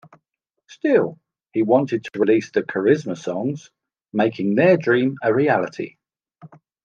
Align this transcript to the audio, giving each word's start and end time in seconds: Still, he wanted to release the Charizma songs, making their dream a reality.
Still, 0.67 1.19
he 1.53 1.61
wanted 1.61 2.05
to 2.05 2.19
release 2.19 2.49
the 2.49 2.63
Charizma 2.63 3.15
songs, 3.15 3.69
making 4.11 4.55
their 4.55 4.75
dream 4.75 5.15
a 5.21 5.31
reality. 5.31 5.97